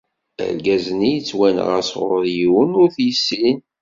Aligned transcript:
Argaz-nni, 0.45 1.11
ittwanɣa 1.19 1.79
sɣur 1.91 2.23
yiwen 2.35 2.71
ur 2.81 2.89
t-yessin. 2.95 3.59